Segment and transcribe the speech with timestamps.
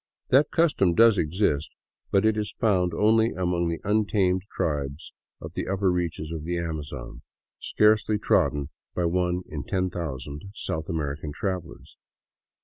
[0.29, 1.69] That custom does exist,
[2.09, 6.43] but it is found only among the un tamed tribes of the upper reaches of
[6.43, 7.21] the Amazon,
[7.59, 11.99] scarcely trodden by one in ten thousand South American travelers.